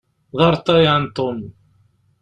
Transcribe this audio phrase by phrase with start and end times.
[0.37, 1.39] D arṭayan Tom.